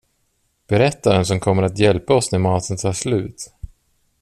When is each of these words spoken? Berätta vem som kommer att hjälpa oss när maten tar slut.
Berätta 0.67 1.11
vem 1.13 1.25
som 1.25 1.39
kommer 1.39 1.63
att 1.63 1.79
hjälpa 1.79 2.13
oss 2.13 2.31
när 2.31 2.39
maten 2.39 2.77
tar 2.77 2.93
slut. 2.93 3.51